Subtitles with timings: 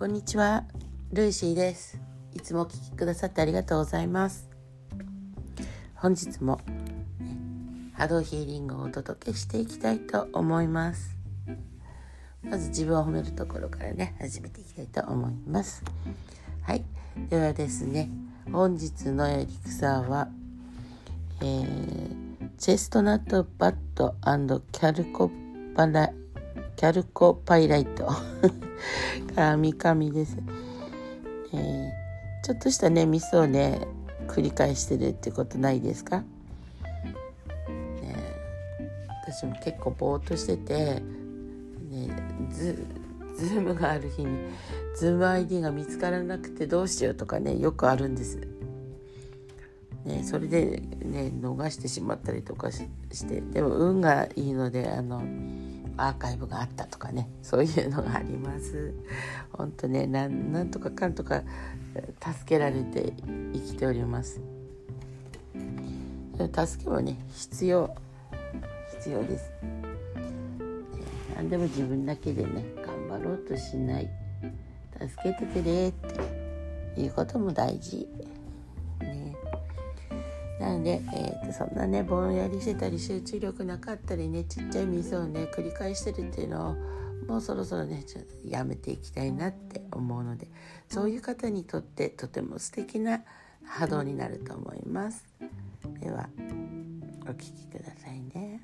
[0.00, 0.64] こんにちは、
[1.12, 2.00] ルーシーです。
[2.32, 4.48] いつもお聞きくださってありがとうございます。
[5.94, 6.58] 本日も、
[7.18, 11.18] ね波動ヒーリングをお届けしていきたいと思います。
[12.42, 15.84] まず自分を褒めるところからね、始めていきたいと思います。
[16.62, 16.82] はい。
[17.28, 18.08] ではですね、
[18.50, 20.28] 本日のエリクサーは、
[21.42, 25.30] えーチェストナットバットキャルコ
[25.76, 26.10] パラ
[26.76, 28.08] キャルコパイライト
[29.34, 30.36] から三上です、
[31.52, 32.10] えー
[32.42, 33.86] ちょっとしたねミスをね
[34.26, 36.24] 繰り返してるってことないですか、ね、
[39.26, 41.00] 私も結構ぼーっとしてて、
[41.90, 42.08] ね、
[42.50, 42.86] ズ
[43.36, 44.50] ズームがある日に
[44.96, 48.40] ズーム ID が見つからなくてどうしようとかねよくあるんです。
[50.04, 52.86] ね、それでね逃してしまったりとかし
[53.26, 55.22] てでも運がいいのであの
[55.96, 58.94] アーカイブがあったとかねそういうのがあります。
[59.52, 61.42] 本当ねなんなんとかかんとか
[62.20, 63.12] 助けられて
[63.52, 64.40] 生きております。
[66.38, 67.94] 助けもね必要
[68.98, 69.50] 必要です、
[71.36, 74.08] 何でも自分だけでね頑張ろうとしない。
[74.98, 75.92] 助けてくれっ
[76.94, 78.06] ていうことも大事。
[80.70, 86.76] なので、えー、とそんなねぼんやりしてたり集中力なかったりねちっちゃいミスをね繰り返してるっていうのを
[87.26, 90.46] もうそろそろねちょっとやめていきたいなって思うので
[90.88, 93.22] そういう方にとってとても素敵な
[93.64, 95.24] 波動になると思います。
[96.00, 96.28] では
[97.22, 98.60] お聴きくださいね。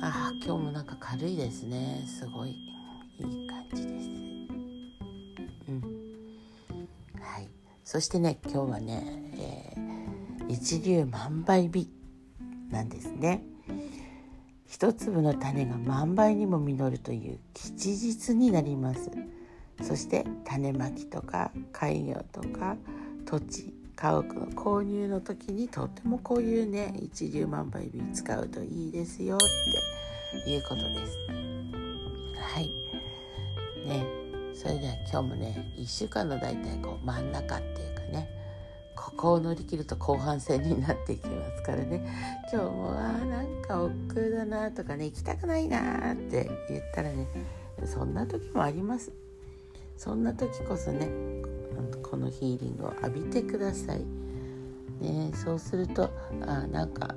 [0.00, 2.04] あ今日もなんか軽いですね。
[2.06, 2.50] すごい
[3.18, 4.27] いい感じです。
[7.88, 9.02] そしてね今日はね、
[9.38, 9.88] えー
[10.48, 11.90] 一粒万倍日
[12.70, 13.42] なんですね。
[14.66, 19.10] 一粒の種が万倍にも実るという吉日になります。
[19.82, 22.76] そして種まきとか開業とか
[23.26, 29.38] 土地家屋の購入の時にとってもこういうね一粒万倍日使うといいですよっ
[30.44, 31.18] ていうことです。
[32.38, 32.70] はい。
[33.86, 34.17] ね。
[34.58, 38.28] それでは今日もね1週間の大体こう真ん中っていうかね
[38.96, 42.04] ここを乗り切ると後半戦になっていきますからね。
[42.52, 47.28] 今日もあーなんか億劫だなとかね行きたくないなって言ったらね
[47.84, 49.12] そんな時もあります。
[49.96, 51.08] そんな時こそね
[52.02, 54.04] このヒーリングを浴びてください、
[55.00, 56.10] ね、そうすると
[56.42, 57.14] あなんか、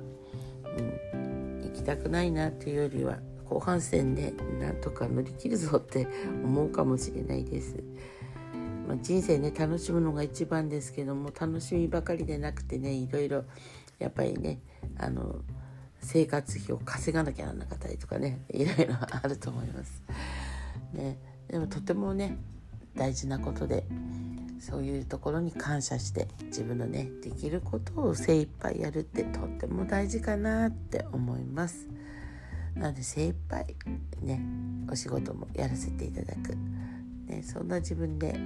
[1.12, 3.18] うん、行きたくないなっていうよりは
[3.52, 6.08] 後半戦でなんとか乗り切るぞって
[6.42, 7.76] 思うかもしれないです。
[8.88, 13.44] まあ、人生ね楽しむのが一番ですけども楽しみばかりでなくてねいろいろ
[13.98, 14.58] やっぱりね
[14.98, 15.36] あの
[16.00, 20.02] 生活費を稼がなきゃならなかったりとかね いろいろあると思います。
[20.94, 22.38] ね、でもとてもね
[22.96, 23.84] 大事なことで
[24.60, 31.92] そういうところに感謝して自分のねできることを精一杯やるってとっても大事かなって思います。
[32.74, 33.76] なので精一杯
[34.22, 34.40] ね
[34.90, 36.56] お仕事もやらせていただく、
[37.26, 38.38] ね、そんな自分で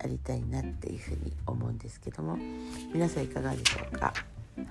[0.00, 2.36] ありたいなっていうふうに思うんですけども
[2.92, 4.12] 皆さんいかがでしょうか？
[4.56, 4.64] は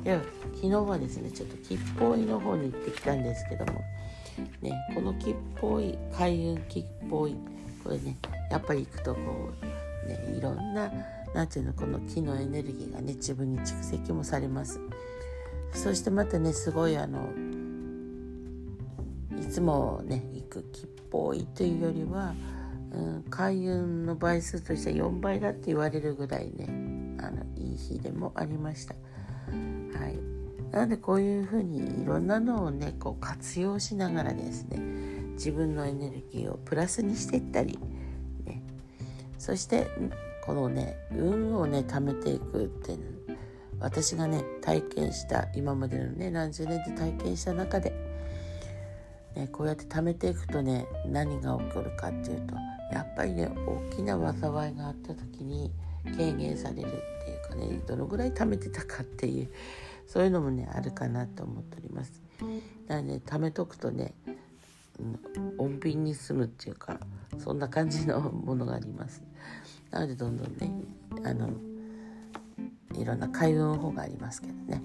[0.00, 0.22] い、では
[0.54, 3.80] 昨日はですねちょっと吉報医の方に行ってきたんですけども、
[4.62, 7.36] ね、この吉報医開運吉報医
[7.82, 8.16] これね
[8.50, 9.20] やっぱり行くとこ
[10.04, 10.90] う、ね、いろんな
[11.34, 14.80] なんていうのこの木のエネルギーがね自分に蓄積もされます。
[15.72, 17.28] そしてまたねすごいあの
[19.40, 22.34] いつもね行く吉報医というよりは、
[22.92, 26.66] うん、開運の倍数としては4倍だって言われるぐらいね
[27.20, 28.94] あのいい日でもありました。
[29.98, 30.18] はい、
[30.70, 34.78] なのでこういうふうにいろんなのをねこう活用しながらですね
[35.32, 37.78] 自分のエネルギーをプラスにしていったり、
[38.44, 38.62] ね、
[39.38, 39.88] そして
[40.44, 42.96] このね運をね貯めていくって
[43.80, 47.92] 私がね体験した今までのね何十年で体験した中で、
[49.34, 52.54] ね、こうやって貯めていくとね何が起こるかっていうと
[52.92, 55.72] やっぱりね大きな災いがあった時に
[56.16, 56.90] 軽減されるっ
[57.24, 59.50] ていうかねどのぐらい貯めてたかっていう
[60.06, 62.20] そういうのもねあるかなと思っております。
[62.88, 64.14] なので貯めとくとね、
[64.98, 66.98] うん、穏便に済むっていうか
[67.38, 69.22] そんな感じのものがあります。
[69.90, 70.72] なのでどんどんね
[71.24, 71.50] あの
[72.94, 74.82] いろんな開運法がありますけどね。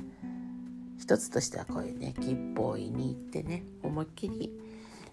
[0.97, 4.51] 一つとしてはこういうね吉報医に行ってね思いっきり、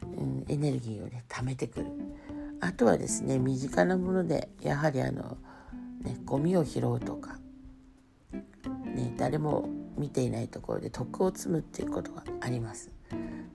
[0.02, 1.86] うん、エネルギーをね貯めてくる。
[2.60, 5.36] あとはですね身近なものでやはりあの
[6.02, 7.38] ね、ゴミを拾うとか、
[8.94, 12.90] ね、誰も見ていないところで徳を積むっていうことがあります。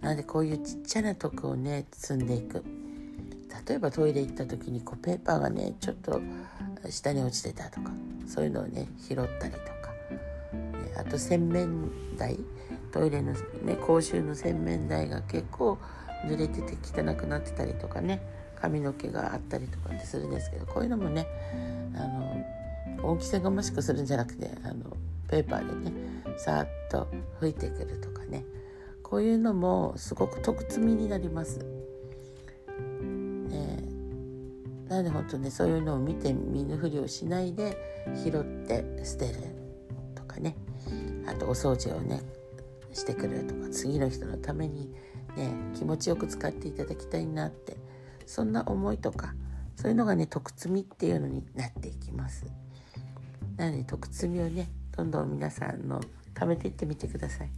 [0.01, 2.63] なのでこういうちっちゃな徳をね積んでいく。
[3.67, 6.21] 例えばトイレ行った時にこうペーパーがねちょっと
[6.89, 7.91] 下に落ちてたとか
[8.27, 9.91] そういうのをね拾ったりとか、
[10.97, 12.38] あと洗面台。
[12.91, 13.33] トイレの
[13.63, 15.77] ね公衆の洗面台が結構
[16.25, 18.21] 濡れてて汚くなってたりとかね。
[18.59, 21.27] 髪の毛があったりとかするんですけどこういうのもね
[21.95, 24.97] あの大きさがましくするんじゃなくてあの
[25.30, 25.95] ペーパーでね
[26.38, 27.07] さーっと
[27.39, 28.44] 拭いてくるとかね。
[29.03, 31.76] こういうのもすごく得積みになります。
[34.89, 37.77] なので本当ねそういうのを見て見ぬふりをしないで
[38.23, 39.33] 拾って捨てる
[40.15, 40.55] とかね
[41.27, 42.21] あとお掃除をね
[42.93, 44.91] してくるとか次の人のために
[45.35, 47.77] ね気持ちよく使っていただきたいなって
[48.25, 49.33] そんな思いとか
[49.75, 52.45] そういうのがね徳積みっていうのになっていきます。
[53.57, 56.01] なので徳積みをねどんどん皆さんの
[56.33, 57.49] 貯めていってみてください。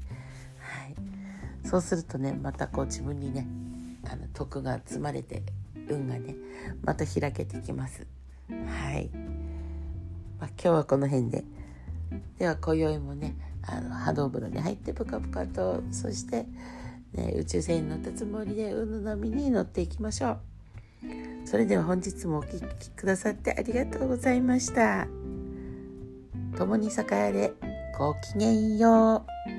[0.59, 3.47] はい、そうするとねまたこう自分にね
[4.11, 5.43] あの徳が積まれて
[5.89, 6.35] 運がね
[6.83, 8.05] また開けてきます。
[8.49, 9.09] はい、
[10.39, 11.43] まあ、今日はこの辺で
[12.37, 16.45] では今宵もねあの波動風呂に入ってぷかぷかとそして、
[17.13, 20.39] ね、宇宙船に乗ったつもりで運の波に乗っていきましょう。
[21.45, 25.07] それでは本日もお聴きくださってありがとうございました。
[26.57, 27.53] 共に栄えれ
[27.97, 29.25] ごきげんよ
[29.55, 29.58] う。